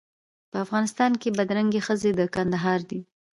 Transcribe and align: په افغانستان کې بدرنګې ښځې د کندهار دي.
په 0.51 0.57
افغانستان 0.65 1.11
کې 1.21 1.35
بدرنګې 1.37 1.81
ښځې 1.87 2.11
د 2.19 2.21
کندهار 2.35 2.79
دي. 2.89 2.99